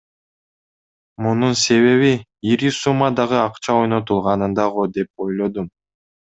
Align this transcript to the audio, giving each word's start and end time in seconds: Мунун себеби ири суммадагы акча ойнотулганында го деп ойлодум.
Мунун 1.25 1.53
себеби 1.63 2.09
ири 2.53 2.73
суммадагы 2.79 3.39
акча 3.45 3.79
ойнотулганында 3.85 4.69
го 4.79 4.91
деп 4.99 5.27
ойлодум. 5.29 5.73